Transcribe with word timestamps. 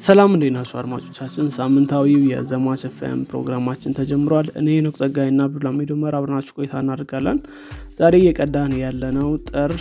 ሰላም 0.00 0.30
እንዴት 0.34 0.52
ናችሁ 0.54 0.76
አድማጮቻችን? 0.80 1.46
ሳምንታዊው 1.56 2.22
የዘማች 2.30 2.82
ኤፍኤም 2.88 3.18
ፕሮግራማችን 3.30 3.94
ተጀምሯል። 3.98 4.46
እኔ 4.60 4.68
ኖክ 4.86 4.94
ጸጋይ 5.00 5.28
ና 5.32 5.46
አብዱልሚድ 5.46 5.90
ኡመር 5.94 6.14
አብረናችሁ 6.18 6.54
ቆይታ 6.58 6.74
እናደርጋለን። 6.82 7.38
ዛሬ 7.98 8.14
እየቀዳን 8.22 8.72
ያለነው 8.82 9.28
ጥር 9.50 9.72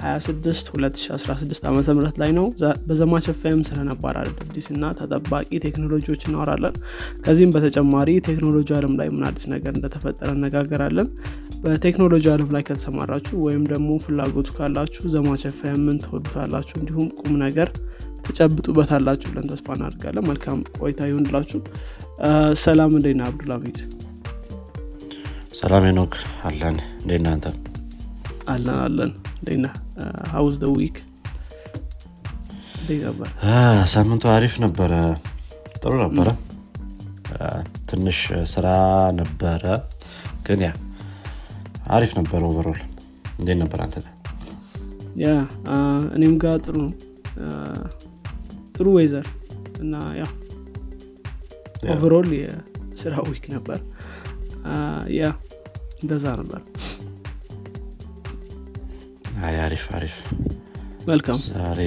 26 0.00 0.70
2016 0.70 1.68
ዓ 1.68 1.72
ም 1.92 2.02
ላይ 2.22 2.30
ነው። 2.38 2.46
በዘማች 2.88 3.28
ኤፍኤም 3.32 3.60
ስለነባር 3.68 4.18
አዳዲስ 4.22 4.66
እና 4.74 4.92
ተጠባቂ 4.98 5.50
ቴክኖሎጂዎች 5.66 6.24
እናወራለን። 6.28 6.74
ከዚህም 7.24 7.54
በተጨማሪ 7.56 8.10
ቴክኖሎጂ 8.28 8.70
አለም 8.78 8.96
ላይ 9.00 9.10
ምን 9.14 9.24
አዲስ 9.30 9.46
ነገር 9.54 9.72
እንደተፈጠረ 9.76 10.30
እነጋገራለን። 10.38 11.10
በቴክኖሎጂ 11.64 12.26
አለም 12.32 12.50
ላይ 12.56 12.64
ከተሰማራችሁ 12.68 13.36
ወይም 13.46 13.64
ደግሞ 13.70 13.90
ፍላጎቱ 14.04 14.48
ካላችሁ 14.58 15.04
ዘማች 15.14 15.44
ኤፍኤምን 15.50 15.98
ትወዱታላችሁ። 16.04 16.76
እንዲሁም 16.80 17.08
ቁም 17.20 17.34
ነገር 17.44 17.70
ትጨብጡበታላችሁ 18.26 19.28
ብለን 19.32 19.48
ተስፋ 19.52 19.66
እናደርጋለን። 19.76 20.26
መልካም 20.30 20.60
ቆይታ 20.78 21.00
ይሆንላችሁ 21.10 21.60
ሰላም 22.64 22.92
እንዴት 22.98 23.15
ነህ 23.15 23.22
አብዱልሚድ 23.28 23.78
ሰላም 25.60 25.84
ኖክ 25.98 26.14
አለን። 26.48 26.76
እንዴ 27.00 27.12
እናንተ 27.20 27.46
አለን 28.48 28.78
አለን። 28.78 29.12
እንዴት 29.38 29.57
ነህ 29.57 29.66
how 30.32 30.44
was 30.44 30.56
the 30.62 30.68
week 30.74 30.96
ነበር? 33.04 33.28
ሳምንቱ 33.92 34.24
አሪፍ 34.32 34.54
ነበረ። 34.64 34.92
ጥሩ 35.78 35.92
ነበረ። 36.02 36.28
ትንሽ 37.90 38.18
ስራ 38.52 38.66
ነበረ። 39.20 39.64
ግን 40.46 40.60
yeah 40.66 40.70
አሪፍ 41.88 42.12
ነበረ 42.18 42.40
overall 42.50 42.80
እንዴት 43.38 43.58
ነበር 43.62 43.78
አንተ? 43.84 43.96
yeah 45.16 45.28
እኔም 46.16 46.34
ጋር 46.42 46.56
ጥሩ 46.66 46.76
ነው 46.82 46.92
ጥሩ 48.74 48.86
weather 48.96 49.26
እና 49.80 49.94
yeah 50.18 50.24
overall 51.92 52.28
የስራ 52.36 53.14
week 53.28 53.44
ነበር። 53.54 53.78
yeah 55.16 55.24
እንደዛ 56.02 56.26
ነበር። 56.40 56.60
አሪፍ 59.64 59.84
አሪፍ። 59.96 60.14
መልካም። 61.08 61.38
ዛሬ 61.54 61.80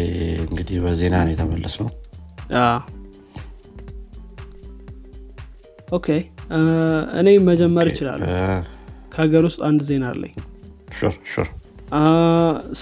እንግዲህ 0.43 0.77
በዜና 0.83 1.15
ነው 1.25 1.31
የተመለስ 1.33 1.75
ነው 1.81 1.89
okay። 5.97 6.07
እኔ 7.19 7.27
መጀመር 7.47 7.88
እችላለሁ። 7.91 8.27
ከሀገር 9.13 9.43
ውስጥ 9.47 9.59
አንድ 9.67 9.81
ዜና 9.89 10.05
አለኝ። 10.11 10.33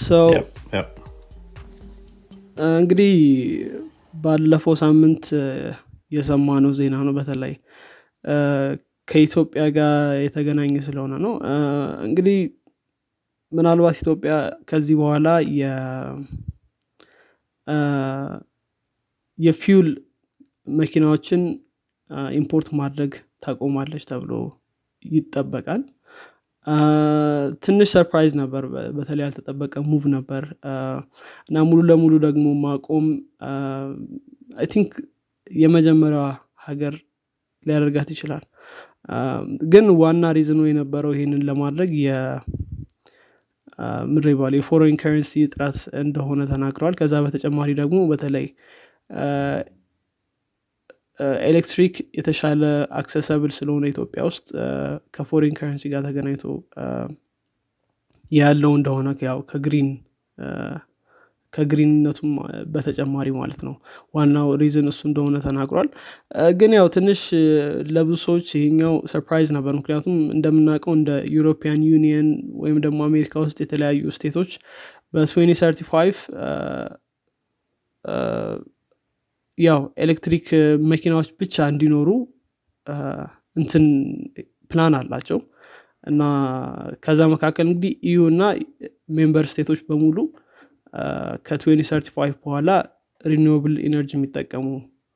ሰው 0.01 0.27
እንግዲህ 2.75 3.13
ባለፈው 4.15 4.75
ሳምንት 4.81 5.25
የሰማነው 6.11 6.71
ዜና 6.79 6.95
ነው። 7.07 7.13
በተለይ 7.17 7.53
ከኢትዮጵያ 9.07 9.63
ጋር 9.77 9.91
የተገናኘ 10.23 10.75
ስለሆነ 10.87 11.13
ነው። 11.25 11.33
እንግዲህ 12.07 12.37
ምናልባት 13.51 13.97
ኢትዮጵያ 14.01 14.33
ከዚህ 14.69 14.95
በኋላ 15.01 15.27
የ 19.39 19.56
fuel 19.56 19.89
መኪናዎችን 20.73 21.41
import 22.33 22.67
ማድረግ 22.79 23.11
ታቆማለች 23.43 24.03
ተብሎ 24.09 24.31
ይጠበቃል 25.05 25.81
ትንሽ 27.63 27.89
surprise 27.93 28.31
ነበር። 28.39 28.63
በተለይ 28.97 29.23
ያልተጠበቀ 29.25 29.73
move 29.89 30.03
ነበር። 30.15 30.43
እና 31.49 31.63
ሙሉ 31.69 31.79
ለሙሉ 31.89 32.13
ደግሞ 32.25 32.45
ማቆም 32.63 33.07
I 34.57 34.67
think 34.73 34.91
የመጀመሪያዋ 35.57 36.27
ሀገር 36.67 36.93
ሊያደርጋት 37.65 38.09
ይችላል። 38.13 38.43
ግን 39.73 39.85
ዋና 39.99 40.25
reason 40.37 40.55
ኡ 40.55 40.61
የነበረው 40.67 41.11
ይሄንን 41.15 41.41
ለማድረግ 41.49 41.91
ምድር 44.09 44.27
ይባል 44.31 44.53
የ 44.55 44.65
foreign 44.65 44.97
currency 45.01 45.31
እጥረት 45.45 45.77
እንደሆነ 46.01 46.41
ተናግረዋል። 46.51 46.95
ከዛ 46.99 47.15
በተጨማሪ 47.25 47.69
ደግሞ 47.81 47.97
በተለይ 48.11 48.45
ኤሌክትሪክ 51.49 51.93
የተሻለ 52.17 52.61
accessible 52.99 53.51
ስለሆነ 53.57 53.83
ኢትዮጵያ 53.93 54.21
ውስጥ 54.29 54.47
ከ 55.13 55.22
foreign 55.22 55.53
currency 55.59 55.83
ጋር 55.93 56.01
ተገናኝቶ 56.07 56.43
ያለው 58.31 58.73
እንደሆነ 58.77 59.07
ያው 59.27 59.39
ከ 59.51 59.62
green 59.62 59.89
ከ 61.53 61.65
green 61.65 61.95
ነቱም 61.95 62.31
በተጨማሪ 62.73 63.27
ማለት 63.37 63.61
ነው። 63.67 63.75
ዋናው 64.13 64.47
reason 64.61 64.87
እሱ 64.91 65.01
እንደሆነ 65.09 65.35
ተናግሯል። 65.45 65.89
ግን 66.59 66.71
ያው 66.77 66.87
ትንሽ 66.95 67.21
ለብዙ 67.95 68.17
ሰዎች 68.25 68.47
ይሄኛው 68.57 68.95
surprise 69.11 69.49
ነበር። 69.57 69.73
ምክንያቱም 69.79 70.17
እንደምናውቀው 70.35 70.93
እንደ 70.97 71.11
European 71.35 71.81
Union 71.91 72.27
ወይም 72.63 72.79
ደግሞ 72.85 72.99
አሜሪካ 73.09 73.33
ውስጥ 73.45 73.57
የተለያዩ 73.63 74.11
state 74.17 74.36
ኦች 74.36 74.51
በ2035 75.13 76.21
ያው 79.57 79.81
ኤሌክትሪክ 80.03 80.47
መኪናዎች 80.91 81.29
ብቻ 81.41 81.65
እንዲኖሩ 81.73 82.09
እንትን 83.55 83.85
ፕላን 84.71 84.95
አላቸው። 84.99 85.39
እና 86.07 86.23
ከዛ 87.03 87.21
መካከል 87.33 87.65
እንግዲህ 87.67 87.93
EU 88.09 88.21
እና 88.31 88.41
member 89.17 89.45
state 89.53 89.68
ኦች 89.68 89.79
በሙሉ 89.87 90.17
ከ2035 91.47 92.11
በኋላ 92.43 92.69
renewable 93.25 93.75
energy 93.87 94.11
የሚጠቀሙ 94.17 94.65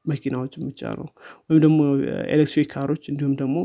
መኪናዎችን 0.05 0.63
ብቻ 0.69 0.81
ነው። 0.99 1.07
ወይም 1.47 1.59
ደግሞ 1.65 1.79
ኤሌክትሪክ 2.35 2.67
car 2.73 2.86
ኦች 2.86 3.03
እንዲሁም 3.11 3.33
ደግሞ 3.41 3.57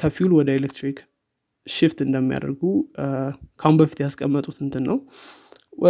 ከ 0.00 0.11
fuel 0.11 0.32
ወደ 0.38 0.48
ኤሌክትሪክ 0.58 0.98
shift 1.66 1.98
እንደሚያደርጉ 2.06 2.62
ካሁን 3.60 3.76
በፊት 3.80 3.98
ያስቀመጡት 4.04 4.56
እንትን 4.64 4.84
ነው 4.90 4.98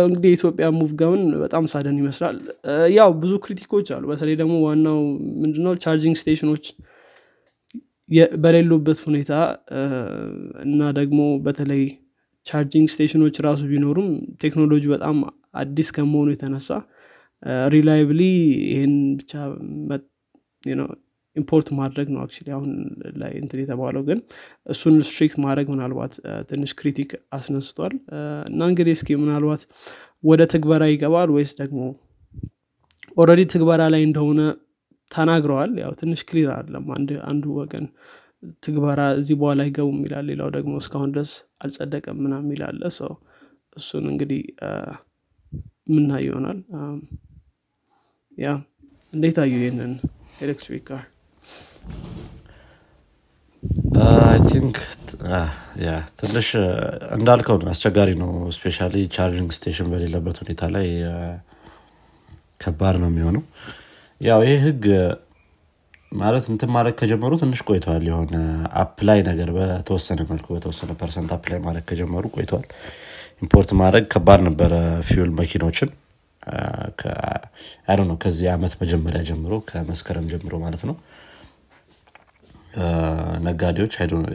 እንግዲህ 0.05 0.31
የኢትዮጵያ 0.31 0.67
move 0.77 0.91
ግን 1.01 1.23
በጣም 1.43 1.65
sudden 1.73 1.97
ይመስላል። 2.01 2.37
ያው 2.95 3.11
ብዙ 3.23 3.33
critic 3.45 3.71
ኦች 3.71 3.89
አሉ። 3.97 4.05
በተለይ 4.13 4.37
ደግሞ 4.41 4.55
ዋናው 4.67 5.01
ምንድነው? 5.43 5.75
charging 5.85 6.17
station 6.23 6.49
ኦች 6.49 6.65
በሌሉበት 8.43 8.99
ሁኔታ 9.07 9.33
እና 10.65 10.81
ደግሞ 10.99 11.21
በተለይ 11.47 11.83
charging 12.47 12.89
station 12.95 13.21
ኦች 13.21 13.37
ራሱ 13.47 13.63
ቢኖሩም 13.71 14.09
ቴክኖሎጂ 14.43 14.85
በጣም 14.95 15.17
አዲስ 15.61 15.89
ከመሆኑ 15.97 16.29
የተነሳ 16.33 16.69
reliably 17.73 18.21
ይህን 18.69 18.95
ብቻ 19.21 19.33
import 21.37 21.69
ማድረግ 21.79 22.09
ነው 22.15 22.21
actually 22.25 22.49
አሁን 22.57 22.71
ላይ 23.23 23.33
እንትን 23.41 23.61
የተባለው 23.63 24.03
ግን 24.09 24.19
እሱን 24.67 24.97
strict 25.09 25.37
ማድረግ 25.45 25.67
ምናልባት 25.73 26.15
ትንሽ 26.51 26.73
critic 26.79 27.11
አስነስቷል። 27.37 27.95
እና 28.49 28.61
እንግዲህ 28.71 28.95
እስኪ 28.99 29.17
ምናልባት 29.23 29.63
ወደ 30.25 30.43
ትግበራ 30.53 30.83
ይገባል 30.91 31.31
ወይስ 31.37 31.53
ደግሞ 31.61 31.81
already 33.17 33.41
ትግበራ 33.53 33.83
ላይ 33.95 34.03
እንደሆነ 34.09 34.41
ተናግረዋል? 35.11 35.73
ያው 35.83 35.93
ትንሽ 36.01 36.21
clear 36.29 36.49
አይደለም 36.55 36.87
አንዱ 37.29 37.45
ወገን 37.59 37.87
ትግበራ 38.65 39.01
ከዚህ 39.19 39.37
በኋላ 39.41 39.61
አይገቡም 39.67 40.01
ይላል 40.07 40.25
ሌላው 40.31 40.49
ደግሞ 40.57 40.73
እስካሁን 40.81 41.13
ድረስ 41.15 41.33
አልጸደቀም 41.63 42.19
ምናምን 42.25 42.49
ይላል 42.55 42.83
ሰው 42.99 43.13
እሱን 43.77 44.05
እንግዲህ 44.13 44.43
የምናየው 45.95 46.23
ይሆናል። 46.27 46.59
yeah 48.39 48.49
እንዴት 49.13 49.39
አየኸው 49.43 49.55
ይህንን 49.61 49.93
ኤሌክትሪክ 50.45 50.85
car 50.89 51.03
I 54.05 54.39
think 54.49 54.77
yeah 55.85 55.91
ትንሽ 56.21 56.49
እንዳልከው 57.17 57.57
ነው 57.61 57.71
አስቸጋሪ 57.73 58.11
ነው 58.23 58.31
especially 58.57 58.79
charging 59.15 59.51
station 59.57 59.89
በሌለበት 59.93 60.37
ሁኔታ 60.43 60.63
ላይ 60.75 60.87
ከባድ 62.61 62.97
ነው 63.03 63.09
የሚሆነው። 63.11 63.43
ያው 64.21 64.41
ይህ 64.47 64.61
ህግ 64.67 64.85
ማለት 66.17 66.45
እንትን 66.53 66.71
ማለት 66.75 66.95
ከጀመሩ 66.99 67.33
ትንሽ 67.41 67.61
ቆይተዋል። 67.69 68.05
የሆነ 68.11 68.37
apply 68.83 69.21
ነገር 69.29 69.49
በተወሰነ 69.57 70.21
መልኩ 70.29 70.47
በተወሰነ 70.55 70.91
percent 71.01 71.31
apply 71.37 71.61
ማለት 71.67 71.85
ከጀመሩ 71.89 72.25
ቆይተዋል። 72.37 72.67
import 73.43 73.71
ማድረግ 73.81 74.05
ከባድ 74.13 74.41
ነበረ 74.49 74.75
fuel 75.09 75.33
መኪኖችን። 75.41 75.91
ነው 78.03 78.17
ከዚህ 78.23 78.47
ዓመት 78.53 78.73
መጀመሪያ 78.81 79.21
ጀምሮ 79.29 79.55
ከመስከረም 79.69 80.27
ጀምሮ 80.33 80.55
ማለት 80.65 80.83
ነው 80.89 80.97
ነጋዴዎች 83.47 83.95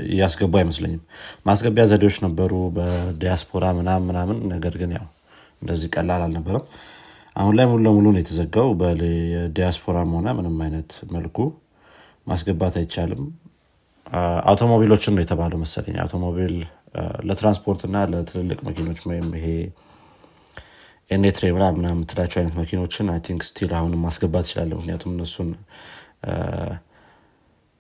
እያስገቡ 0.10 0.54
አይመስለኝም። 0.60 1.02
ማስገቢያ 1.46 1.84
ዘዴዎች 1.92 2.18
ነበሩ 2.26 2.52
በዲያስፖራ 2.78 3.66
ምናምን 3.80 4.08
ምናምን 4.10 4.38
ነገር 4.54 4.76
ግን 4.82 4.92
ያው 4.98 5.06
እንደዚህ 5.62 5.90
ቀላል 5.96 6.22
አልነበረም። 6.26 6.66
አሁን 7.36 7.54
ላይ 7.58 7.66
ሙሉ 7.66 7.82
ለሙሉ 7.86 8.06
ነው 8.14 8.22
የተዘጋው። 8.22 8.70
በዲያስፖራም 8.80 10.12
ሆነ 10.18 10.30
ምንም 10.38 10.58
አይነት 10.66 10.92
መልኩ 11.16 11.38
ማስገባት 12.28 12.76
አይቻልም። 12.82 13.22
አውቶሞቢሎችን 14.50 15.14
ነው 15.16 15.24
የተባለው 15.24 15.60
መሰለኝ። 15.64 15.96
አውቶሞቢል 16.04 16.56
ለትራንስፖርት 17.30 17.82
እና 17.88 17.98
ለትልልቅ 18.12 18.60
መኪኖች 18.68 19.00
ወይም 19.10 19.28
ይሄ 19.38 19.48
ኤንትሬ 21.12 21.46
ምናምን 21.56 21.86
የምትላቸው 21.90 22.38
አይነት 22.40 22.56
መኪኖችን 22.60 23.08
I 23.14 23.20
think 23.28 23.42
still 23.48 23.72
አሁን 23.78 23.94
ማስገባት 24.04 24.46
ይችላል 24.48 24.72
ምክንያቱም 24.80 25.14
እነሱን 25.16 25.50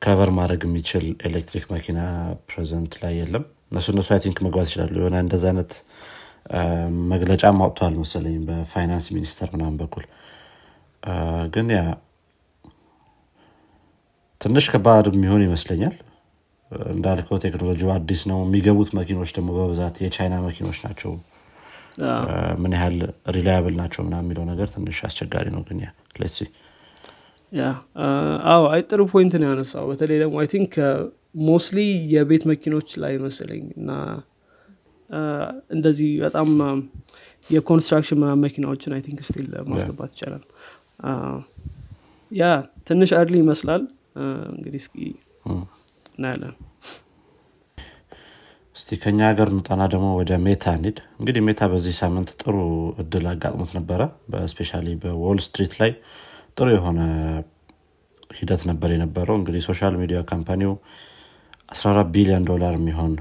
cover 0.02 0.30
ማድረግ 0.36 0.62
የሚችል 0.68 1.06
ኤሌክትሪክ 1.28 1.66
መኪና 1.74 2.00
present 2.50 2.94
ላይ 3.02 3.14
የለም። 3.20 3.44
እነሱ 3.72 3.88
እነሱ 3.94 4.10
I 4.16 4.20
think 4.24 4.38
መግባት 4.46 4.68
ይችላሉ። 4.70 4.94
የሆነ 5.00 5.16
እንደዚ 5.24 5.44
አይነት 5.50 5.72
መግለጫ 7.12 7.42
አውጥተዋል 7.58 7.96
መሰለኝ 8.02 8.38
በፋይናንስ 8.48 9.08
ሚኒስተር 9.16 9.50
ምናምን 9.56 9.76
በኩል። 9.82 10.06
ግን 11.54 11.68
yeah 11.76 11.82
ትንሽ 14.42 14.66
ከባድ 14.74 15.08
የሚሆን 15.12 15.44
ይመስለኛል። 15.46 15.96
እንዳልከው 16.92 17.38
ቴክኖሎጂ 17.46 17.82
አዲስ 17.94 18.22
ነው። 18.30 18.40
የሚገቡት 18.46 18.90
መኪኖች 19.00 19.32
ደግሞ 19.38 19.50
በብዛት 19.58 19.96
የቻይና 20.04 20.36
መኪኖች 20.46 20.80
ናቸው። 20.86 21.12
ምን 22.62 22.74
ያህል 22.76 22.98
reliable 23.36 23.76
ናቸው 23.80 24.02
ምናምን 24.08 24.16
የሚለው 24.24 24.44
ነገር 24.52 24.68
ትንሽ 24.76 25.00
አስቸጋሪ 25.08 25.48
ነው። 25.56 25.62
ግን 25.68 25.80
yeah 25.84 25.90
አዎ 28.50 28.64
I 28.72 28.82
ጥሩ 28.90 29.02
point 29.12 29.34
ነው 29.42 29.48
ያነሳው። 29.50 29.86
በተለይ 29.92 30.18
ደግሞ 30.24 30.36
I 30.42 30.48
think 30.54 30.74
mostly 31.44 31.80
የቤት 32.14 32.44
መኪኖች 32.52 32.90
ላይ 33.04 33.14
መሰለኝ 33.26 33.64
እና 33.80 33.92
እንደዚህ 35.72 36.10
በጣም 36.26 36.50
የ 37.50 37.60
construction 37.60 38.20
ምናምን 38.22 38.44
መኪናዎችን 38.46 38.94
I 38.96 39.02
think 39.06 39.20
still 39.28 39.48
ማስገባት 39.70 40.12
ይቻላል። 40.16 40.44
ያ 42.32 42.50
ትንሽ 42.88 43.12
early 43.20 43.36
ይመስላል። 43.44 43.84
እንግዲህ 44.54 44.80
እስኪ 44.84 44.96
እናያለን። 46.12 46.54
እስቲ 48.76 48.98
ከኛ 49.02 49.20
ሀገር 49.30 49.48
እንውጣና 49.52 49.84
ደግሞ 49.94 50.08
ወደ 50.20 50.32
ሜታ 50.44 50.74
እንሂድ። 50.78 50.98
እንግዲህ 51.20 51.42
ሜታ 51.48 51.62
በዚህ 51.72 51.94
ሳምንት 52.00 52.30
ጥሩ 52.42 52.56
እድል 53.02 53.26
አጋጥሞት 53.32 53.72
ነበረ። 53.78 54.02
especially 54.32 54.72
በዎል 55.04 55.40
ስትሪት 55.46 55.74
ላይ 55.82 55.92
ጥሩ 56.58 56.68
የሆነ 56.74 57.00
ሂደት 58.32 58.62
ነበር 58.70 58.90
የነበረው። 58.94 59.36
እንግዲህ 59.40 59.62
social 59.68 59.94
media 60.02 60.20
company 60.32 60.64
ው 60.64 60.74
14 61.76 62.12
ቢሊዮን 62.16 62.46
ዶላር 62.50 62.74
የሚሆን 62.78 63.14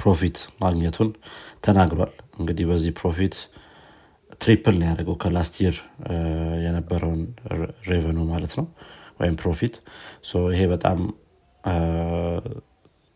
profit 0.00 0.36
ማግኘቱን 0.62 1.08
ተናግሯል። 1.66 2.12
እንግዲህ 2.40 2.64
በዚህ 2.70 2.92
profit 3.00 3.34
triple 4.40 4.74
ነው 4.80 4.86
ያደረገው 4.88 5.16
ከ 5.22 5.33
last 5.33 5.54
year 5.62 5.76
የነበረውን 6.64 7.22
revenue 7.90 8.18
ማለት 8.30 8.52
ነው 8.58 8.66
ወይም 9.20 9.34
profit። 9.42 9.74
ይሄ 10.52 10.62
በጣም 10.72 10.98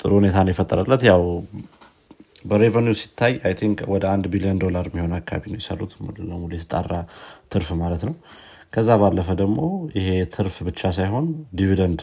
ጥሩ 0.00 0.10
ሁኔታ 0.18 0.36
ነው 0.44 0.52
የፈጠረለት። 0.52 1.02
ያው 1.08 1.22
በ 2.44 2.53
revenue 2.53 2.85
ው 2.85 2.94
ሲታይ 3.00 3.34
I 3.46 3.54
think 3.60 3.78
ወደ 3.92 4.04
አንድ 4.12 4.24
ቢሊዮን 4.32 4.58
ዶላር 4.64 4.86
የሚሆን 4.90 5.12
አካባቢ 5.18 5.44
ነው 5.52 5.60
የሰሩት። 5.60 5.92
ሙሉ 6.00 6.16
ለሙሉ 6.28 6.50
የተጣራ 6.56 6.92
ትርፍ 7.52 7.68
ማለት 7.82 8.02
ነው። 8.08 8.14
ከዛ 8.72 8.90
ባለፈ 9.00 9.28
ደግሞ 9.40 9.60
ይሄ 9.96 10.06
ትርፍ 10.34 10.54
ብቻ 10.68 10.90
ሳይሆን 10.96 11.26
dividend 11.58 12.00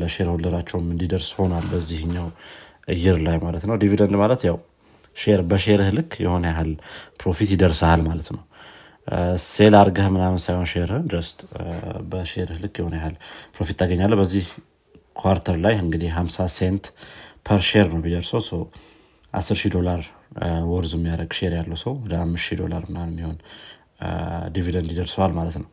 ለ 0.00 0.28
shareholder 0.32 0.62
ኣቸውም 0.62 0.86
እንዲደርስ 0.92 1.28
ሆኗል 1.38 1.66
በዚህኛው 1.70 2.26
year 2.94 3.18
ላይ 3.26 3.36
ማለት 3.44 3.62
ነው። 3.68 3.76
dividend 3.82 4.16
ማለት 4.22 4.40
ያው 4.48 4.56
share 5.16 5.40
በ 5.50 5.59
share 5.59 5.81
ህ 5.81 5.90
ልክ 5.96 6.12
የሆነ 6.24 6.44
ያህል 6.52 6.70
profit 7.20 7.50
ይደርስሃል 7.54 8.00
ማለት 8.08 8.28
ነው። 8.34 8.42
sell 9.46 9.74
አርገህ 9.80 10.06
ምናምን 10.14 10.40
ሳይሆን 10.44 10.66
share 10.70 10.90
ህን 10.90 11.06
just 11.12 11.38
በ 12.10 12.21
share 12.21 12.47
ህ 12.47 12.58
ልክ 12.62 12.74
የሆነ 12.80 12.94
ያህል 13.00 13.16
profit 13.54 13.76
ታገኛለህ 13.80 14.14
በዚህ 14.20 14.46
quarter 15.16 15.56
ላይ 15.64 15.74
እንግዲህ 15.82 16.10
50 16.18 16.46
cent 16.56 16.84
per 17.46 17.60
share 17.68 17.86
ነው 17.92 18.00
ቢደርሰው 18.04 18.62
10 19.34 19.58
ሺህ 19.60 19.70
ዶላር 19.76 20.00
worth 20.70 20.92
የሚያደረግ 20.96 21.32
share 21.38 21.52
ያለው 21.58 21.78
ሰው 21.82 21.92
ወደ 22.04 22.14
5 22.20 22.44
ሺህ 22.44 22.56
ዶላር 22.62 22.82
ምናምን 22.90 23.12
የሚሆን 23.14 23.36
dividend 24.54 24.88
ይደርሰዋል 24.94 25.32
ማለት 25.38 25.56
ነው። 25.62 25.68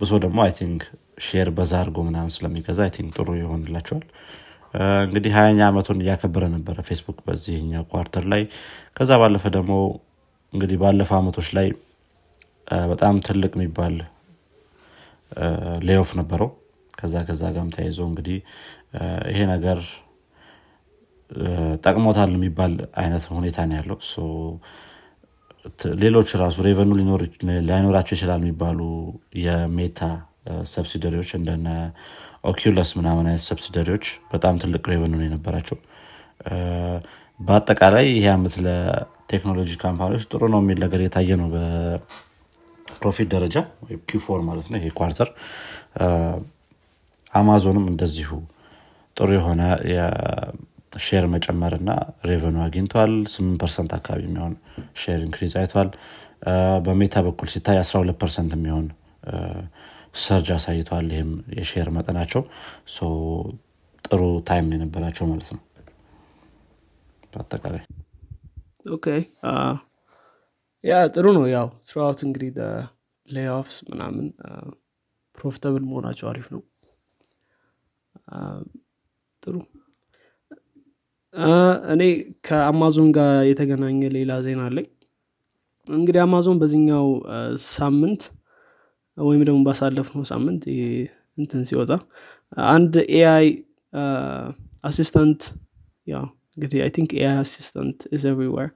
ብሶ 0.00 0.12
ደግሞ 0.24 0.38
I 0.44 0.52
think 0.58 0.82
share 1.26 1.48
በዛ 1.56 1.72
አድርጎ 1.80 1.98
ምናምን 2.08 2.32
ስለሚገዛ 2.36 2.80
I 2.86 2.92
think 2.96 3.10
ጥሩ 3.18 3.28
ይሆንላቸዋል። 3.40 4.04
እንግዲህ 5.06 5.32
ሀያኛ 5.36 5.60
ዓመቱን 5.70 5.98
እያከበረ 6.04 6.44
ነበረ 6.54 6.76
ፌስቡክ 6.88 7.18
በዚህኛው 7.26 7.84
quarter 7.92 8.24
ላይ። 8.32 8.42
ከዛ 8.96 9.10
ባለፈ 9.22 9.44
ደግሞ 9.56 9.72
እንግዲህ 10.52 10.78
ባለፈው 10.82 11.16
አመቶች 11.20 11.48
ላይ 11.58 11.68
በጣም 12.90 13.14
ትልቅ 13.26 13.52
የሚባል 13.56 13.94
layoff 15.88 16.10
ነበረው። 16.20 16.50
ከዛ 16.98 17.14
ከዛ 17.28 17.44
ጋር 17.54 17.68
ተያይዞ 17.74 18.00
እንግዲህ 18.10 18.36
ይሄ 19.30 19.38
ነገር 19.52 19.78
ጠቅሞታል 21.84 22.30
የሚባል 22.34 22.72
አይነት 23.02 23.24
ሁኔታ 23.36 23.58
ነው 23.68 23.76
ያለው። 23.78 23.98
ሌሎች 26.02 26.30
ራሱ 26.42 26.56
revenue 26.66 26.90
ላይኖራቸው 27.68 28.14
ይችላል 28.16 28.40
የሚባሉ 28.42 28.80
የሜታ 29.44 30.00
subsidiary 30.72 31.13
ዎች 31.13 31.30
እንደነ 31.38 31.68
ኦኩለስ 32.44 32.90
ምናምን 32.98 33.26
አይነት 33.28 33.44
subsidiary 33.50 33.90
ዎች 33.90 34.06
በጣም 34.32 34.54
ትልቅ 34.62 34.82
revenue 34.92 35.12
ነው 35.14 35.26
የነበራቸው። 35.26 35.78
በአጠቃላይ 37.40 38.04
ይሄ 38.10 38.26
አመት 38.34 38.54
ለቴክኖሎጂ 38.66 39.70
company 39.82 40.09
ዎች 40.09 40.24
ጥሩ 40.32 40.42
ነው 40.52 40.60
የሚል 40.62 40.78
ነገር 40.84 41.00
የታየ 41.04 41.30
ነው 41.40 41.48
በ 41.54 41.98
profit 41.98 43.28
ደረጃ 43.34 43.56
Q4 44.10 44.42
ማለት 44.48 44.66
ነው 44.70 44.78
ይሄ 44.80 44.90
quarter። 44.98 45.30
አማዞንም 47.32 47.86
እንደዚሁ 47.92 48.30
ጥሩ 49.16 49.28
የሆነ 49.36 49.62
share 51.02 51.24
መጨመር 51.32 51.72
እና 51.78 51.90
revenue 52.24 52.56
አግኝቷል። 52.64 53.12
8 53.32 53.56
percent 53.62 53.92
አካባቢ 53.96 54.22
የሚሆን 54.26 54.54
share 55.02 55.20
increase 55.26 55.54
አይቷል። 55.60 55.90
በሜታ 56.86 57.16
በኩል 57.26 57.48
ሲታይ 57.52 57.78
12 57.82 58.18
percent 58.20 58.52
የሚሆን 58.56 58.86
surge 60.22 60.48
አሳይቷል። 60.56 61.06
ይህም 61.14 61.30
የ 61.58 61.67
share 61.67 61.88
መጠናቸው 61.96 62.42
ጥሩ 64.04 64.20
time 64.48 64.66
የነበራቸው 64.74 65.26
ማለት 65.30 65.50
ነው። 65.54 65.62
በአጠቃላይ 67.32 67.82
okay። 68.94 69.06
Yeah 70.84 70.94
ጥሩ 71.14 71.26
ነው። 71.36 71.44
ያው 71.52 71.68
throughout 71.86 72.20
እንግዲህ 72.26 72.50
layoffs 73.28 73.76
ምናምን 73.90 74.26
profitable 75.38 75.82
መሆናቸው 75.86 76.26
አሪፍ 76.30 76.46
ነው። 76.54 76.60
ጥሩ 79.42 79.54
እኔ 81.92 82.02
ከአማዞን 82.46 83.08
ጋር 83.16 83.30
የተገናኘ 83.48 84.00
ሌላ 84.16 84.32
ዜና 84.44 84.60
አለኝ። 84.68 84.86
እንግዲህ 85.88 86.20
አማዞን 86.24 86.58
በዚህኛው 86.60 87.06
ሳምንት 87.72 88.22
ወይም 89.16 89.42
ደግሞ 89.48 89.58
ባሳለፍነው 89.66 90.24
ሳምንት 90.30 90.62
እንትን 91.38 91.62
ሲወጣ 91.70 91.90
አንድ 92.72 92.94
AI 93.16 93.46
assistant 94.84 95.42
ያው 96.06 96.24
እንግዲህ 96.56 96.78
I 96.84 96.90
think 96.96 97.10
AI 97.18 97.36
assistant 97.42 98.00
is 98.14 98.24
everywhere 98.30 98.68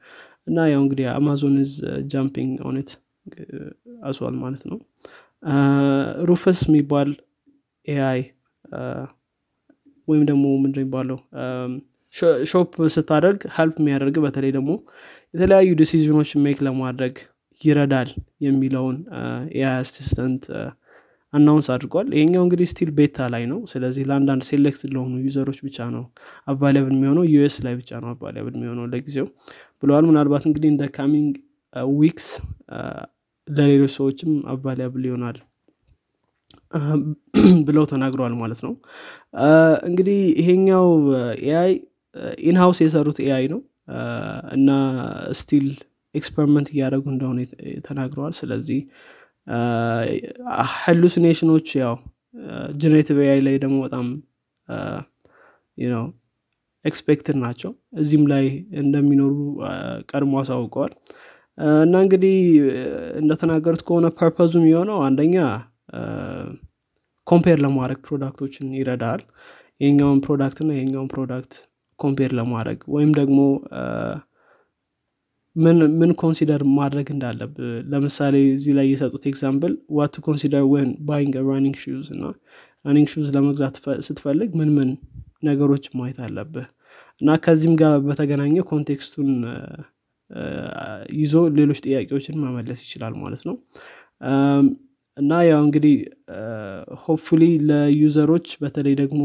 እና 0.46 0.58
ያው 0.72 0.80
እንግዲህ 0.84 1.06
አማዞን 1.14 1.56
is 1.64 1.72
jumping 2.12 2.52
on 2.68 2.79
it 2.79 2.90
as 4.02 4.13
well 4.13 4.36
ማለት 4.42 4.62
ነው። 4.70 4.78
ሩፈስ 6.28 6.60
የሚባል 6.68 7.10
AI 7.86 8.20
ወይም 10.08 10.24
ደግሞ 10.30 10.44
ምንድ 10.62 10.76
የሚባለው 10.78 11.18
shop 12.50 12.70
ስታደርግ 12.94 13.40
help 13.56 13.76
የሚያደርግ 13.80 14.16
በተለይ 14.24 14.52
ደግሞ 14.56 14.70
የተለያዩ 15.34 15.70
decision 15.80 16.13
ኖች 16.13 16.30
make 16.44 16.58
ለማድረግ 16.66 17.16
ይረዳል 17.60 18.10
የሚለውን 18.46 18.96
AI 19.54 19.74
assistant 19.78 20.44
announce 21.32 21.66
አድርጓል። 21.74 22.06
ይሄኛው 22.16 22.42
እንግዲህ 22.44 22.66
still 22.72 22.90
beta 22.98 23.26
ላይ 23.34 23.42
ነው። 23.50 23.58
ስለዚህ 23.72 24.04
ለአንዳንድ 24.08 24.42
select 24.48 24.82
ለሆኑ 24.92 25.14
user 25.24 25.41
ኦች 25.41 25.58
ብቻ 25.66 25.88
ነው 25.94 26.04
available 26.46 26.94
የሚሆነው። 26.96 27.24
US 27.32 27.56
ላይ 27.66 27.74
ብቻ 27.80 28.00
ነው 28.04 28.08
available 28.14 28.54
የሚሆነው 28.58 28.86
ለጊዜው 28.92 29.26
ብለዋል። 29.82 30.06
ምናልባት 30.10 30.46
እንግዲህ 30.48 30.70
in 30.70 30.76
the 30.76 30.84
coming 30.96 31.34
weeks 31.98 32.28
ለሌሎች 33.48 33.92
ሰዎችም 33.98 34.32
available 34.52 35.04
ይሆናል 35.08 35.36
ብለው 37.66 37.84
ተናግረዋል 37.92 38.34
ማለት 38.40 38.60
ነው። 38.66 38.72
እንግዲህ 39.88 40.18
ይሄኛው 40.40 40.86
AI 41.44 41.72
in-house 42.48 42.78
የሰሩት 42.84 43.18
AI 43.24 43.44
ነው። 43.52 43.60
እና 44.52 44.70
still 45.40 45.66
experiment 46.14 46.68
እያደረጉ 46.72 47.04
እንደሆነ 47.14 47.38
ተናግረዋል። 47.86 48.34
ስለዚህ 48.40 48.80
hallucination 50.78 51.47
ኖች 51.47 51.68
ያው 51.80 51.94
generative 52.76 53.18
AI 53.26 53.40
ላይ 53.46 53.56
ደግሞ 53.62 53.76
በጣም 53.86 54.06
ነው 55.78 56.04
expected 56.84 57.36
ናቸው። 57.42 57.70
እዚህም 58.00 58.24
ላይ 58.32 58.44
እንደሚኖሩ 58.82 59.34
ቀድሞ 60.10 60.32
አሳውቀዋል። 60.42 60.92
እና 61.84 61.94
እንግዲህ 62.04 62.36
እንደተናገሩት 63.20 63.82
ከሆነ 63.88 64.06
purpose 64.18 64.45
ኡ 64.45 64.52
የሚሆነው 64.60 64.98
አንደኛ 65.06 65.36
compare 67.26 67.58
ለማድረግ 67.64 67.98
product 68.06 68.39
ኦችን 68.39 68.68
ይረዳል። 68.78 69.22
የኛውን 69.80 70.20
product 70.26 70.58
እና 70.64 70.72
የኛውን 70.78 71.10
product 71.14 71.54
compare 71.98 72.30
ለማድረግ 72.38 72.80
ወይም 72.88 73.10
ደግሞ 73.12 73.38
ምን 75.96 76.10
consider 76.20 76.62
ማድረግ 76.76 77.06
እንዳለብ 77.14 77.52
ለምሳሌ 77.92 78.34
እዚህ 78.52 78.72
ላይ 78.78 78.86
የሰጡት 78.90 79.22
example 79.30 79.72
what 79.90 80.16
consider 80.26 80.64
when 80.72 80.90
buying 81.08 81.36
running 81.48 81.76
shoes 81.84 82.08
እና 82.14 82.24
running 82.84 83.08
shoes 83.14 83.28
ለመግዛት 83.36 83.76
ስትፈልግ 84.08 84.50
ምን 84.60 84.70
ምን 84.76 84.90
ነገሮች 85.42 85.84
ማየት 85.98 86.18
አለብህ። 86.26 86.66
እና 87.20 87.30
ከዚህም 87.44 87.74
ጋር 87.80 87.92
በተገናኘ 88.06 88.56
context 88.70 89.08
ኡን 89.08 89.30
ይዞ 91.18 91.34
ሌሎች 91.58 91.78
ጥያቄዎችን 91.86 92.40
መመለስ 92.42 92.80
ይችላል 92.86 93.14
ማለት 93.22 93.42
ነው 93.48 93.56
እና 95.18 95.32
ያው 95.48 95.60
እንግዲህ 95.66 95.94
hopefully 97.04 97.44
ለ 97.68 97.84
user 97.84 98.16
ኦች 98.16 98.48
በተለይ 98.62 98.94
ደግሞ 99.02 99.20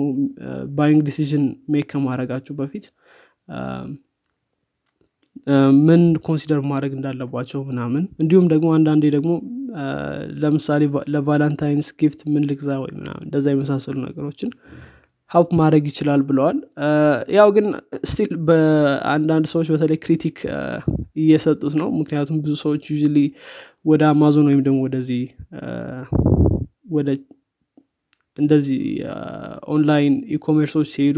buying 0.78 1.02
decision 1.10 1.44
make 1.74 1.88
ከማድረጋችሁ 1.92 2.54
በፊት 2.60 2.86
ምን 5.88 6.02
consider 6.28 6.60
ማድረግ 6.72 6.92
እንዳለባቸው 6.98 7.62
ምናምን 7.70 8.04
እንዲሁም 8.24 8.46
ደግሞ 8.54 8.68
አንዳንዴ 8.76 9.06
ደግሞ 9.16 9.32
ለምሳሌ 10.44 10.84
ለ 11.14 11.25
Valentine's 11.25 11.88
gift 12.02 12.22
ምን 12.34 12.44
ልግዛ 12.50 12.70
ወይ 12.84 12.92
ምናምን 13.00 13.24
እንደዛ 13.28 13.46
የመሳሰሉ 13.54 13.96
ነገሮችን 14.08 14.52
help 15.34 15.50
ማድረግ 15.60 15.84
ይችላል 15.88 16.22
ብለዋል። 16.22 16.58
ያው 17.36 17.50
ግን 17.52 17.68
still 18.04 18.34
በአንዳንድ 18.48 19.46
ሰዎች 19.54 19.68
በተለይ 19.74 19.98
critic 20.04 20.38
እየሰጡት 21.16 21.74
ነው። 21.82 21.90
ምክንያቱም 22.00 22.38
ብዙ 22.44 22.54
ሰዎች 22.64 22.84
you 22.92 22.98
ወደ 23.86 24.04
አማዞን 24.12 24.48
ወይም 24.50 24.62
ደግሞ 24.68 24.80
ወደዚህ 24.88 25.24
ወደ 26.92 27.10
እንደዚህ 28.38 28.80
online 29.68 30.14
e-commerce 30.38 30.73
ኦች 30.73 30.88
ሲሄዱ 30.94 31.18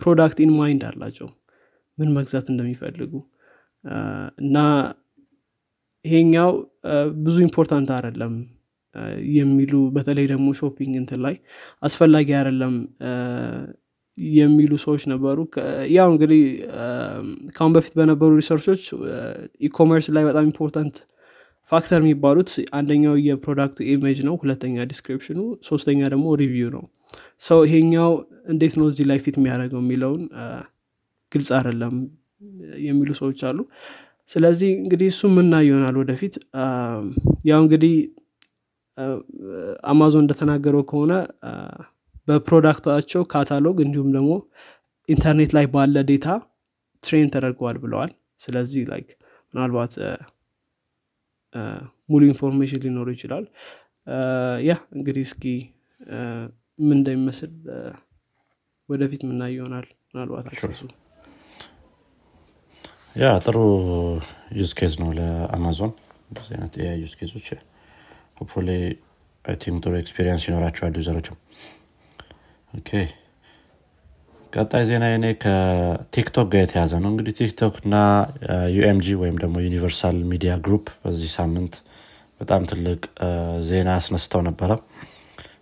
product 0.00 0.38
in 0.44 0.52
mind 0.58 0.82
አላቸው። 0.90 1.28
ምን 1.98 2.08
መግዛት 2.16 2.46
እንደሚፈልጉ 2.52 3.12
እና 4.38 4.56
ይሄኛው 6.04 6.50
ብዙ 7.18 7.36
important 7.42 7.88
አይደለም 7.96 8.34
የሚሉ 9.36 9.72
በተለይ 9.96 10.26
ደግሞ 10.32 10.48
shopping 10.60 10.94
እንትን 11.00 11.20
ላይ 11.26 11.34
አስፈላጊ 11.82 12.28
አይደለም 12.38 12.74
የሚሉ 14.18 14.72
ሰዎች 14.84 15.02
ነበሩ። 15.12 15.38
ያው 15.96 16.08
እንግዲህ 16.12 16.42
ከአሁን 17.54 17.72
በፊት 17.76 17.94
በነበሩ 17.98 18.30
research 18.40 18.68
ኦች 18.68 18.82
e-commerce 19.68 20.06
ላይ 20.16 20.24
በጣም 20.28 20.46
important 20.48 20.96
factor 21.72 22.00
የሚባሉት 22.02 22.50
አንደኛው 22.78 23.14
የ 23.26 23.38
product 23.38 23.78
ኡ 23.92 23.99
image 23.99 24.18
ነው 24.26 24.34
ሁለተኛ 24.42 24.84
description 24.90 25.31
ኑ 25.31 25.38
ሶስተኛ 25.68 26.00
ደግሞ 26.12 26.26
review 26.42 26.68
ነው። 26.76 26.84
ሰው 27.40 27.58
ይሄኛው 27.66 28.10
እንዴት 28.48 28.74
ነው 28.80 28.86
እዚህ 28.90 29.06
ላይ 29.10 29.18
fit 29.24 29.36
የሚያደርገው 29.38 29.80
የሚለውን 29.84 30.22
ግልጽ 31.32 31.50
አይደለም 31.58 31.94
የሚሉ 32.86 33.10
ሰዎች 33.20 33.40
አሉ። 33.48 33.58
ስለዚህ 34.30 34.70
እንግዲህ 34.82 35.08
እሱ 35.12 35.28
ምና 35.34 35.54
ይሆናል 35.66 35.96
ወደፊት። 36.00 36.34
ያው 37.50 37.58
እንግዲህ 37.64 37.94
አማዞን 39.84 40.22
እንደተናገረው 40.24 40.82
ከሆነ 40.90 41.12
በ 42.28 42.40
product 42.40 42.81
ኣቸው 42.81 43.22
catalog 43.32 43.76
እንዲሁም 43.84 44.08
ደግሞ 44.16 44.30
ኢንተርኔት 45.08 45.50
ላይ 45.56 45.66
ባለ 45.74 45.96
data 46.08 46.28
train 47.02 47.28
ተደርገዋል 47.34 47.76
ብለዋል። 47.82 48.12
ስለዚህ 48.40 48.82
like 48.90 49.08
ምናልባት 49.54 49.92
ሙሉ 52.08 52.22
information 52.30 52.80
ሊኖሩ 52.84 53.08
ይችላል። 53.16 53.44
ያ 54.66 54.72
እንግዲህ 54.96 55.22
እስኪ 55.28 55.44
ምን 56.78 56.96
እንደሚመስል 56.98 57.52
ወደፊት 58.88 59.22
ምና 59.28 59.42
ይሆናል። 59.52 59.86
ምናልባት 60.10 60.46
access 60.50 60.71
ኡ። 60.71 60.82
yeah 63.16 63.28
ጥሩ 63.44 63.56
use 64.58 64.72
case 64.78 64.94
ነው 65.02 65.10
ለአማዞን። 65.18 65.92
እንደዚህ 66.30 66.52
አይነት 66.56 66.74
use 67.02 67.14
case 67.20 67.33
ኦች 67.33 67.46
hopefully 68.36 68.68
think 69.44 69.78
ጥሩ 69.84 69.92
experience 70.00 70.44
ይኖራቸዋል 70.48 70.94
user 71.00 71.14
ኦችም 71.14 71.36
ቀጣይ 74.52 74.84
ዜና 74.88 75.04
እኔ 75.14 75.26
ከቲክቶክ 75.42 76.46
ጋር 76.52 76.60
የተያዘ 76.62 76.92
ነው። 77.02 77.10
እንግዲህ 77.12 77.32
ቲክቶክ 77.38 77.74
እና 77.84 77.96
UMG 78.76 79.06
ወይም 79.22 79.36
ደግሞ 79.42 79.56
ዩኒቨርሳል 79.66 80.18
ሚዲያ 80.30 80.52
ግሩፕ 80.66 80.86
በዚህ 81.02 81.30
ሳምንት 81.36 81.74
በጣም 82.40 82.62
ትልቅ 82.70 83.00
ዜና 83.68 83.88
አስነስተው 83.98 84.40
ነበረ። 84.48 84.70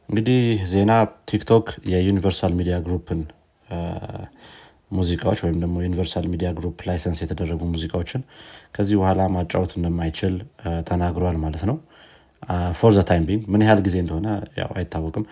እንግዲህ 0.09 0.41
ዜና 0.73 0.93
ቲክቶክ 1.31 1.67
የዩኒቨርሳል 1.93 2.53
ሚዲያ 2.59 2.77
ግሩፕን 2.87 3.21
ሙዚቃዎች 4.93 5.39
ወይም 5.45 5.59
ደግሞ 5.63 5.77
ዩኒቨርሳል 5.83 6.27
ሚዲያ 6.33 6.49
ግሩፕ 6.59 6.79
license 6.89 7.21
የተደረጉ 7.23 7.61
ሙዚቃዎችን 7.73 8.23
ከዚህ 8.77 8.97
በኋላ 9.01 9.23
ማጫወት 9.37 9.73
እንደማይችል 9.79 10.35
ተናግሯል 10.91 11.37
ማለት 11.45 11.65
ነው 11.71 11.77
for 12.79 12.93
the 12.93 13.03
time 13.09 13.25
being 13.29 13.43
ምን 13.53 13.65
ያህል 13.65 13.81
ጊዜ 13.87 13.97
እንደሆነ 14.03 14.29
ያው 14.61 14.71
አይታወቅም። 14.79 15.25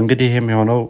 እንግዲህ 0.00 0.28
ይህም 0.30 0.48
የሆነው 0.52 0.80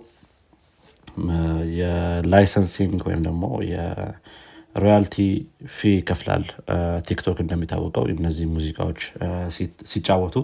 የ 1.78 2.00
licensing 2.00 3.00
ወይም 3.08 3.22
ደግሞ 3.26 3.42
የ 3.70 4.03
royalty 4.03 5.16
fee 5.74 5.90
ይከፍላል። 5.94 6.44
ቲክቶክ 7.08 7.40
እንደሚታወቀው 7.44 8.04
እነዚህ 8.14 8.46
ሙዚቃዎች 8.54 9.00
ሲጫወቱ 9.92 10.36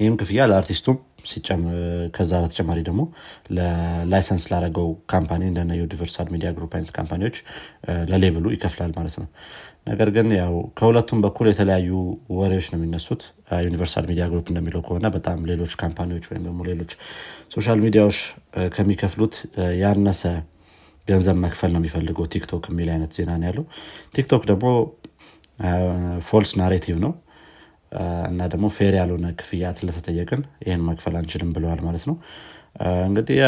ይህም 0.00 0.16
ክፍያ 0.20 0.46
ለአርቲስቱም 0.50 0.98
ከዛ 2.14 2.32
በተጨማሪ 2.44 2.78
ደግሞ 2.88 3.02
ለ 3.56 3.76
license 3.76 4.44
ላረገው 4.52 4.88
company 5.12 5.42
እንደነ 5.50 5.72
ዩኒቨርሳል 5.80 6.28
ሚዲያ 6.32 6.48
ግሩፕ 6.56 6.72
አይነት 6.78 6.90
company 6.96 7.22
ዎች 7.22 7.36
ለ 8.10 8.18
label 8.18 8.38
ኡ 8.38 8.46
ይከፍላል 8.54 8.92
ማለት 8.98 9.16
ነው 9.20 9.28
ነገር 9.86 10.08
ግን 10.16 10.28
ያው 10.36 10.54
ከሁለቱም 10.78 11.20
በኩል 11.24 11.46
የተለያዩ 11.50 11.88
ወሬዎች 12.36 12.66
ነው 12.72 12.78
የሚነሱት። 12.78 13.22
ዩኒቨርሳል 13.66 14.04
ሚዲያ 14.10 14.24
ግሩፕ 14.32 14.46
እንደሚለው 14.52 14.82
ከሆነ 14.86 15.06
በጣም 15.16 15.38
ሌሎች 15.50 15.72
company 15.82 16.09
ዎች 16.09 16.24
ወይም 16.30 16.42
ደግሞ 16.46 16.60
ሌሎች 16.68 16.92
social 17.54 17.80
media 17.84 18.03
ዎች 18.03 18.18
ከሚከፍሉት 18.76 19.34
ያነሰ 19.82 20.22
ገንዘብ 21.08 21.36
መክፈል 21.44 21.70
ነው 21.74 21.80
የሚፈልገው። 21.80 22.26
ቲክቶክ 22.34 22.64
የሚል 22.70 22.88
አይነት 22.94 23.12
ዜና 23.16 23.30
ነው 23.36 23.46
ያለው። 23.50 23.64
ቲክቶክ 24.14 24.42
ደግሞ 24.50 24.66
false 26.28 26.52
narrative 26.60 26.96
ነው። 27.04 27.12
እና 28.30 28.40
ደግሞ 28.52 28.66
fair 28.76 28.94
ያልሆነ 28.98 29.26
ክፍያ 29.40 29.72
ስለተጠየቅን 29.78 30.42
ይህን 30.66 30.84
መክፈል 30.86 31.14
አንችልም 31.20 31.50
ብለዋል 31.56 31.80
ማለት 31.86 32.04
ነው 32.10 32.16
እንግዲህ 33.06 33.36
ያ 33.38 33.46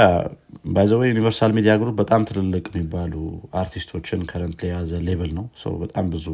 by 0.74 0.81
the 0.81 0.91
way 0.91 1.00
ዩኒቨርሳል 1.08 1.52
ሚዲያ 1.56 1.72
ግሩፕ 1.80 1.94
በጣም 2.00 2.22
ትልልቅ 2.28 2.64
የሚባሉ 2.70 3.14
artist 3.60 3.90
ኦችን 3.90 4.20
current 4.30 4.60
የያዘ 4.66 5.00
label 5.08 5.30
ነው። 5.38 5.46
በጣም 5.82 6.06
ብዙ 6.14 6.26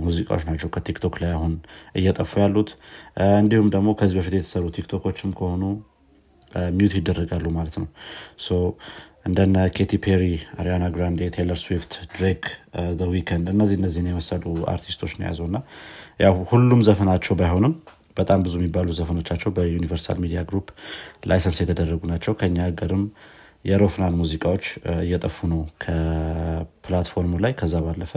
ሙዚቃዎች 0.00 0.42
ናቸው 0.48 0.68
ከቲክቶክ 0.74 1.14
ላይ 1.22 1.30
አሁን 1.36 1.52
እየጠፉ 1.96 2.32
ያሉት። 2.42 2.70
እንዲሁም 3.36 3.68
ደግሞ 3.74 3.88
ከዚህ 4.00 4.16
በፊት 4.18 4.34
የተሰሩ 4.38 4.64
ቲክቶኮችም 4.76 5.30
ከሆኑ 5.38 5.62
mute 6.72 6.94
ይደረጋሉ 6.98 7.46
ማለት 7.56 7.76
ነው። 7.80 7.88
እንደነ 9.26 9.56
ኬቲ 9.76 9.92
ፔሪ 10.04 10.22
አሪያና 10.60 10.84
ግራንዴ 10.94 11.22
ቴለር 11.34 11.58
ስዊፍት 11.62 11.92
ድሬክ 12.12 12.44
ዊከንድ 13.10 13.46
እነዚህ 13.54 13.76
እነዚህን 13.80 14.06
የመሰሉ 14.10 14.44
አርቲስቶች 14.72 15.12
ነው 15.16 15.24
የያዘው 15.24 15.46
እና 15.50 15.58
ያው 16.20 16.36
ሁሉም 16.50 16.80
ዘፈናቸው 16.86 17.34
ባይሆንም 17.40 17.74
በጣም 18.20 18.40
ብዙ 18.46 18.54
የሚባሉ 18.60 18.88
ዘፈኖቻቸው 18.98 19.50
በዩኒቨርሳል 19.56 20.18
ሚዲያ 20.24 20.40
ግሩፕ 20.48 20.68
license 21.30 21.58
የተደረጉ 21.62 22.00
ናቸው። 22.12 22.34
ከኛ 22.40 22.58
ሀገርም 22.68 23.04
የሮፍናን 23.64 24.14
ሙዚቃዎች 24.20 24.66
እየጠፉ 25.02 25.48
ነው 25.52 25.62
ከ 25.84 26.09
platform 26.09 27.07
ኡ 27.07 27.32
ላይ። 27.44 27.54
ከዛ 27.60 27.74
ባለፈ 27.86 28.12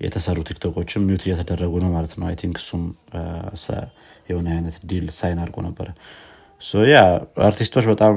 የተሰሩ 0.00 0.38
ቲክቶኮችም 0.48 1.04
mute 1.06 1.22
እየተደረጉ 1.26 1.74
ነው 1.84 1.90
ማለት 1.94 2.12
ነው። 2.18 2.26
I 2.28 2.36
think 2.42 2.56
እሱም 2.62 2.82
የሆነ 4.30 4.48
አይነት 4.54 4.76
deal 4.90 5.06
sign 5.18 5.38
አድርጎ 5.42 5.58
ነበረ 5.68 5.88
yeah 6.88 6.98
artist 7.46 7.69
ኦች 7.69 7.84
በጣም 7.90 8.14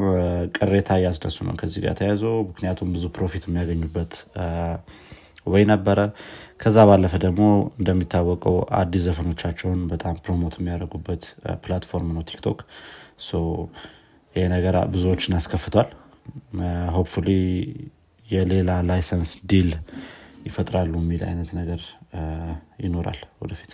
ቅሬታ 0.57 0.89
እያስነሱ 0.99 1.37
ነው 1.47 1.55
ከዚህ 1.59 1.79
ጋር 1.83 1.93
ተያይዞ። 1.99 2.23
ምክንያቱም 2.47 2.89
ብዙ 2.95 3.05
profit 3.17 3.43
የሚያገኙበት 3.47 4.13
way 5.45 5.63
ነበረ። 5.71 5.99
ከዛ 6.61 6.77
ባለፈ 6.89 7.13
ደግሞ 7.23 7.43
እንደሚታወቀው 7.79 8.57
አዲስ 8.79 9.03
ዘፈኖቻቸውን 9.07 9.79
በጣም 9.91 10.15
promote 10.25 10.55
የሚያደርጉበት 10.59 11.23
platform 11.63 12.09
ነው 12.15 12.23
ቲክቶክ። 12.29 12.59
ይህ 14.35 14.45
ነገር 14.53 14.75
ብዙዎችን 14.93 15.35
አስከፍቷል። 15.37 15.87
ሆፕፉሊ 16.95 17.29
የሌላ 18.25 18.71
ላይሰንስ 18.89 19.31
ዲል 19.51 19.71
ይፈጥራሉ 20.45 20.93
የሚል 21.01 21.23
አይነት 21.29 21.49
ነገር 21.57 21.81
ይኖራል 22.83 23.19
ወደፊት። 23.41 23.71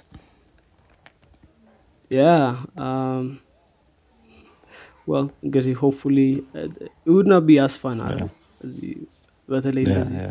ያ 2.12 2.24
እንግዲህ 5.46 5.76
ሆፕፉሊ 5.82 6.18
ውድና 7.12 7.36
ቢ 7.46 7.56
ያስፋናል 7.60 8.18
በተለይ 9.50 9.84
እንደዚህ 9.88 10.18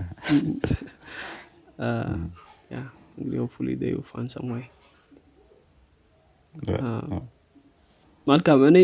እንግዲህ 3.19 3.39
ሆፕፉሊ 3.43 3.69
ዩ 3.89 3.99
ፋን 4.09 4.27
ሰማይ 4.33 4.65
መልካም። 8.27 8.61
እኔ 8.69 8.79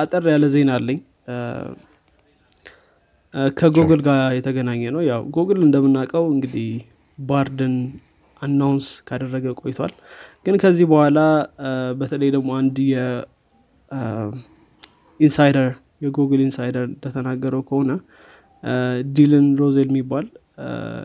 አጠር 0.00 0.24
ያለ 0.32 0.44
ዜና 0.54 0.70
አለኝ። 0.78 0.98
ከጉግል 3.56 4.00
ጋር 4.06 4.20
የተገናኘ 4.36 4.82
ነው። 4.94 5.02
ያው 5.08 5.22
ጉግል 5.36 5.60
እንደምናውቀው 5.66 6.24
እንግዲህ 6.34 6.68
ባርድን 7.18 7.74
announce 8.40 8.86
ካደረገ 9.08 9.46
ቆይቷል። 9.60 9.92
ግን 10.46 10.54
ከዚህ 10.62 10.86
በኋላ 10.92 11.18
በተለይ 12.00 12.30
ደግሞ 12.36 12.50
አንድ 12.60 12.76
የ 13.90 14.30
insider 14.30 15.70
የጉግል 16.04 16.40
insider 16.46 16.84
እንደተናገረው 16.90 17.62
ከሆነ 17.68 17.90
ዲልን 19.16 19.46
ሮዜል 19.60 19.88
የሚባል 19.90 20.26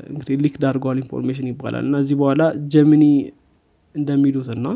እንግዲህ 0.10 0.36
leak 0.44 0.56
አድርጓል 0.64 0.98
information 1.02 1.48
ይባላል። 1.52 1.84
እና 1.88 1.96
እዚህ 2.04 2.16
በኋላ 2.22 2.44
ጀሚኒ 2.74 3.04
እንደሚሉት 3.96 4.48
እና 4.56 4.68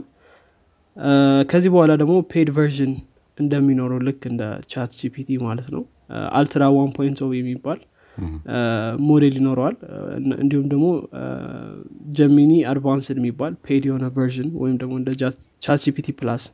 ከዚህ 1.50 1.70
በኋላ 1.74 1.92
ደግሞ 2.02 2.16
paid 2.32 2.50
version 2.56 2.94
እንደሚኖረው 3.38 4.00
ልክ 4.08 4.22
እንደ 4.30 4.44
ChatGPT 4.72 5.30
ማለት 5.46 5.68
ነው። 5.76 5.84
Ultra 6.38 6.64
one 6.76 6.92
point 6.98 7.20
የሚባል 7.38 7.80
ሞዴል 9.08 9.36
ይኖረዋል። 9.40 9.76
እንዲሁም 10.44 10.68
ደግሞ 10.72 10.86
Gemini 12.18 12.54
Advanced 12.72 13.18
የሚባል 13.22 13.54
paid 13.66 13.84
የሆነ 13.90 14.06
version 14.16 14.50
ወይም 14.62 14.78
ደግሞ 14.82 14.94
እንደ 15.02 15.10
ChatGPT 15.66 16.16
Plus 16.22 16.46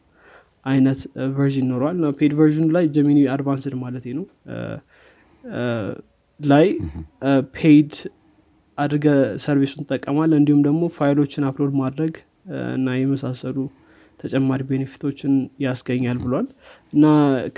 አይነት 0.65 0.99
version 1.37 1.65
ይኖረዋል። 1.65 1.95
እና 1.99 2.09
paid 2.19 2.33
version 2.39 2.60
ኑ 2.60 2.65
ላይ 2.77 2.85
Gemini 2.97 3.19
Advanced 3.35 3.75
ማለት 3.83 4.05
ነው 4.19 4.25
ላይ 6.39 6.65
paid 7.55 7.91
አድርገህ 8.77 9.07
service 9.43 9.68
ኡን 9.68 9.81
ትጠቀማል 9.83 10.31
እንዲሁም 10.37 10.61
ደግሞ 10.67 10.83
ፋይሎችን 10.95 11.43
upload 11.49 11.73
ማድረግ 11.81 12.13
እና 12.75 12.95
የመሳሰሉ 12.99 13.57
ተጨማሪ 14.19 14.61
benefit 14.69 15.04
ኦችን 15.04 15.33
ያስገኛል 15.63 16.17
ብሏል። 16.23 16.47
እና 16.93 17.05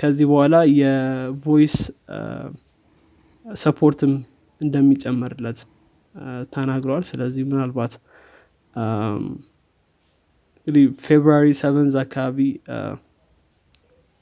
ከዚህ 0.00 0.26
በኋላ 0.30 0.56
የ 0.80 1.07
voice 1.07 1.76
support 3.46 3.97
ም 3.97 4.12
እንደሚጨመርለት 4.60 5.58
ተናግረዋል። 6.54 7.04
ስለዚህ 7.10 7.42
ምናልባት 7.50 7.92
እንግዲህ 10.66 10.84
seventh 11.60 11.94
አካባቢ 12.04 12.38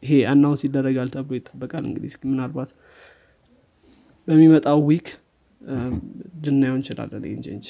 ይሄ 0.03 0.15
announce 0.33 0.63
ይደረጋል 0.67 1.09
ተብሎ 1.15 1.35
ይጠበቃል። 1.39 1.85
እንግዲህ 1.91 2.11
ምናልባት 2.33 2.71
በሚመጣው 4.29 4.79
week 4.89 5.07
ልናየው 6.45 6.77
እንችላለን 6.79 7.25
ይህን 7.29 7.43
change 7.47 7.67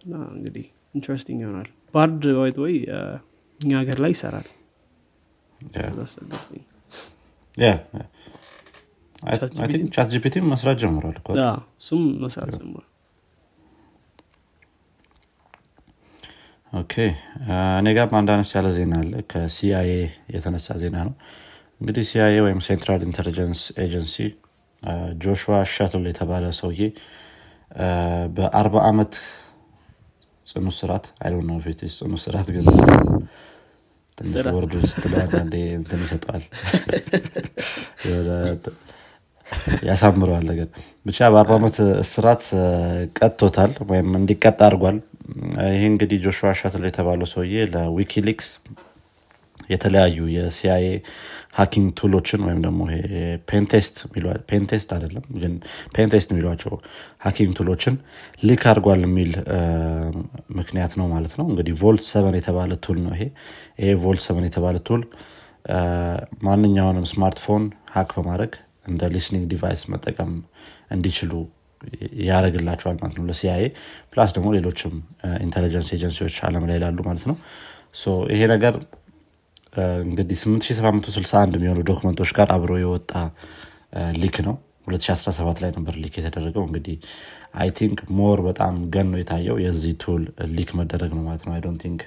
እና 0.00 0.14
እንግዲህ 0.34 0.66
interesting 0.96 1.38
ይሆናል። 1.44 1.68
Bard 1.94 2.24
wait 2.38 2.56
ወይ 2.64 2.74
እኛ 3.60 3.70
ሀገር 3.80 3.98
ላይ 4.04 4.12
ይሰራል። 4.14 4.48
ChatGPT 9.94 10.34
መስራት 10.50 10.76
ጀምሯል 10.82 11.16
እሱም 11.80 12.02
መስራት 12.24 12.50
ጀምሯል። 12.54 12.86
Okay 16.72 16.94
እኔ 17.78 17.88
ጋር 17.96 18.06
አንድ 18.18 18.30
አነስ 18.34 18.50
ያለ 18.56 18.68
ዜና 18.76 18.94
አለ። 19.02 19.12
ከሲአይኤ 19.30 19.98
የተነሳ 20.34 20.76
ዜና 20.82 20.96
ነው። 21.08 21.14
እንግዲህ 21.80 22.04
ሲአይኤ 22.10 22.38
ወይም 22.46 22.60
Central 22.66 23.02
Intelligence 23.08 23.60
Agency 23.84 24.16
ጆሹዋ 25.22 25.56
ሹልት 25.72 26.04
የተባለ 26.10 26.44
ሰውዬ 26.58 26.80
በአርባ 28.36 28.74
ዓመት 28.88 29.12
ጽኑ 30.46 30.66
እስራት 30.78 31.06
I 31.22 31.24
don't 31.24 31.36
know 31.48 31.58
if 31.64 31.69
it's 31.69 31.80
ጽኑ 31.96 32.12
እስራት 32.24 32.48
ግን 32.54 32.66
word 34.54 34.66
ኡ 34.66 34.72
እንትን 35.74 36.00
ይሰጠዋል። 36.04 36.42
ያሳምረዋል 39.88 40.44
ነገር። 40.50 40.68
ብቻ 41.06 41.18
በአርባ 41.32 41.52
ዓመት 41.58 41.76
እስራት 42.04 42.44
ቀጥቶታል 43.18 43.72
ወይም 43.90 44.08
እንዲቀጣ 44.18 44.60
አድርጓል። 44.68 44.96
ይህ 45.72 45.84
እንግዲህ 45.90 46.18
ጆሹዋ 46.24 46.50
ሹልት 46.60 46.82
የተባለው 46.88 47.28
ሰውዬ 47.32 47.54
ለዊኪሊክስ 47.74 48.48
የተለያዩ 49.70 50.26
የሲአይኤ 50.34 50.88
hacking 51.58 51.88
tool 51.98 52.15
ኦችን 52.15 52.40
ወይም 52.46 52.60
ደግሞ 52.64 52.80
pentest 54.50 54.90
አይደለም 54.96 55.24
ግን 55.42 55.52
pentest 55.96 56.30
የሚሏቸው 56.32 56.74
hacking 57.24 57.52
tool 57.58 57.73
ኦችን 57.73 57.96
leak 58.42 58.64
አድርጓል 58.70 59.02
የሚል 59.06 59.32
ምክንያት 60.58 60.94
ነው 61.00 61.08
ማለት 61.14 61.34
ነው። 61.40 61.46
እንግዲህ 61.50 61.74
Vault 61.82 62.04
Seven 62.10 62.36
የተባለ 62.40 62.72
tool 62.86 62.98
ነው 63.06 63.14
ይሄ። 63.16 63.24
ይሄ 63.80 63.92
Vault 64.04 64.22
Seven 64.26 64.46
የተባለ 64.48 64.78
tool 64.88 65.04
ማንኛውንም 66.46 67.06
smartphone 67.10 67.62
hack 67.94 68.10
በማድረግ 68.16 68.52
እንደ 68.88 69.04
listening 69.14 69.44
device 69.52 69.82
መጠቀም 69.92 70.32
እንዲችሉ 70.90 71.32
ያደረግላቸዋል 72.26 72.96
ማለት 73.00 73.16
ነው 73.18 73.24
ለሲአይኤ። 73.28 73.64
Plus 74.12 74.30
ደግሞ 74.36 74.48
ሌሎችም 74.56 74.92
intelligence 75.42 75.88
agency 75.96 76.20
ዎች 76.20 76.36
አለም 76.46 76.66
ላይ 76.70 76.78
ላሉ 76.84 76.98
ማለት 77.08 77.24
ነው። 77.30 77.36
ይሄ 78.32 78.42
ነገር 78.52 78.74
እንግዲህ 80.04 80.36
8761 80.42 81.56
የሚሆኑ 81.58 81.80
document 81.90 82.17
ኦች 82.17 82.30
ጋር 82.36 82.48
አብሮ 82.54 82.72
የወጣ 82.80 83.12
leak 84.22 84.36
ነው። 84.46 84.54
2017 84.88 85.60
ላይ 85.62 85.70
ነበር 85.76 85.94
leak 86.02 86.14
የተደረገው። 86.18 86.62
እንግዲህ 86.66 86.96
I 87.54 87.68
think 87.78 87.98
more 88.18 88.38
በጣም 88.46 88.74
ገን 88.94 89.08
ነው 89.12 89.18
የታየው። 89.20 89.56
የዚህ 89.64 89.92
tool 90.02 90.22
leak 90.56 90.70
መደረግ 90.80 91.10
ነው 91.16 91.22
ማለት 91.28 91.42
ነው። 91.46 91.52
I 91.54 91.60
don't 91.66 91.80
think 91.84 92.00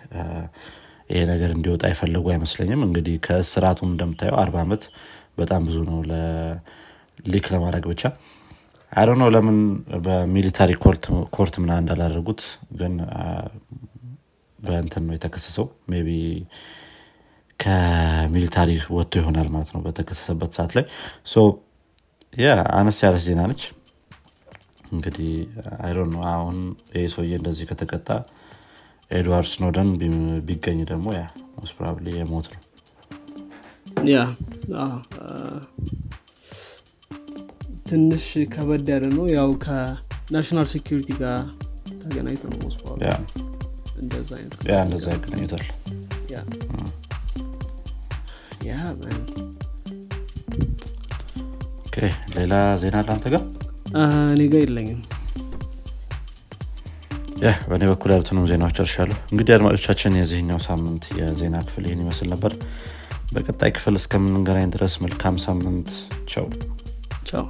ይሄ 1.10 1.20
ነገር 1.32 1.50
እንዲወጣ 1.56 1.84
የፈለጉ 1.92 2.26
አይመስለኝም። 2.34 2.82
እንግዲህ 2.88 3.16
ከእስራቱም 3.26 3.92
እንደምታየው 3.94 4.38
አርባ 4.42 4.58
ዓመት 4.66 4.84
በጣም 5.38 5.62
ብዙ 5.68 5.78
ነው 5.90 6.00
leak 7.26 7.46
ለማድረግ 7.54 7.86
ብቻ። 7.92 8.04
I 8.92 9.06
don't 9.16 9.23
know 9.23 9.30
ለምን 9.36 9.58
በ 10.06 10.19
military 10.19 10.72
court 11.36 11.56
ምና 11.64 11.72
እንዳላደረጉት 11.82 12.42
ግን 12.80 12.94
በእንትን 14.60 15.04
ነው 15.08 15.16
የተከሰሰው። 15.16 15.66
maybe 16.02 16.12
ከ 17.60 17.82
military 17.82 18.70
ወጥቶ 18.96 19.14
ይሆናል 19.22 19.48
ማለት 19.54 19.70
ነው 19.76 19.82
በተከሰሰበት 19.86 20.52
ሰዓት 20.58 20.72
ላይ። 20.78 20.86
ያ 22.34 22.48
አነስ 22.78 22.98
ያለች 23.06 23.24
ዜና 23.28 23.42
ነች። 23.50 23.64
እንግዲህ 24.92 25.32
I 25.80 25.83
don't 25.83 26.00
know 26.12 26.22
አሁን 26.34 26.58
ይህ 26.96 27.08
ሰውዬ 27.14 27.32
እንደዚህ 27.40 27.66
ከተቀጣ 27.72 28.10
ኤድዋርድ 29.12 29.50
ስኖደን 29.52 29.90
ቢገኝ 30.48 30.80
ደግሞ 30.92 31.08
ያ 31.16 31.24
probably 31.72 32.08
የሞት 32.18 32.48
ነው። 32.54 32.62
ያ 34.10 34.18
ትንሽ 37.90 38.26
ከበድ 38.54 38.90
ያለ 38.94 39.06
ነው። 39.18 39.26
ያው 39.36 39.50
ከ 39.64 39.85
national 39.85 40.68
security 40.74 41.10
ጋር 41.22 41.38
ተገናኝቶ 42.02 42.44
ነው 42.52 42.60
most 42.66 42.82
እንደዛ 44.02 44.30
አይነት 44.38 44.56
ሌላ 52.38 52.54
ዜና 52.82 52.96
አለ 53.02 53.10
አንተ 53.14 53.26
ጋር? 53.34 53.44
እኔ 54.34 54.42
ጋር 54.52 54.62
የለኝም። 54.64 55.00
በእኔ 57.70 57.84
በኩል 57.92 58.10
ያሉትንም 58.14 58.46
ዜናዎች 58.52 58.78
ጨርሻለሁ 58.84 59.18
እንግዲህ 59.32 59.54
አድማጮቻችን 59.56 60.18
የዚህኛው 60.20 60.60
ሳምንት 60.66 61.04
የዜና 61.20 61.56
ክፍል 61.66 61.86
ይህን 61.88 62.02
ይመስል 62.04 62.28
ነበር። 62.34 62.54
በቀጣይ 63.34 63.72
ክፍል 63.76 63.96
እስከምንገናኝ 64.00 64.68
ድረስ 64.76 64.96
መልካም 65.04 65.38
ሳምንት። 65.46 65.90
ቸው 66.32 66.46
ቻው 67.26 67.46